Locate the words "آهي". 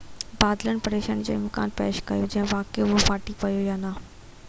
2.25-2.31, 3.63-3.67